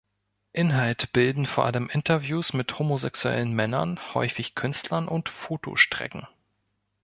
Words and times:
Inhalt 0.51 1.13
bilden 1.13 1.45
vor 1.45 1.65
allem 1.65 1.87
Interviews 1.87 2.53
mit 2.53 2.79
homosexuellen 2.79 3.51
Männern, 3.53 3.99
häufig 4.15 4.55
Künstlern 4.55 5.07
und 5.07 5.29
Fotostrecken. 5.29 6.25